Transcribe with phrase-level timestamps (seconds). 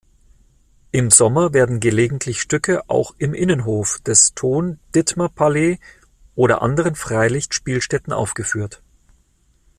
[0.91, 5.77] Im Sommer werden gelegentlich Stücke auch im Innenhof des Thon-Dittmer-Palais
[6.33, 8.81] oder anderen Freilicht-Spielstätten aufgeführt.